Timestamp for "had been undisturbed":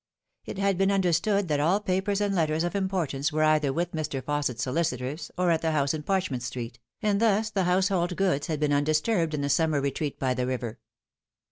8.47-9.35